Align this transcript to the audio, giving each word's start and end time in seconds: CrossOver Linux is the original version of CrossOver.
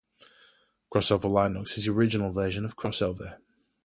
CrossOver 0.91 1.29
Linux 1.29 1.77
is 1.77 1.85
the 1.85 1.91
original 1.91 2.31
version 2.31 2.65
of 2.65 2.75
CrossOver. 2.75 3.37